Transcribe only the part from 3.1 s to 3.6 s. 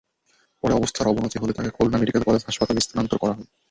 করা হয়।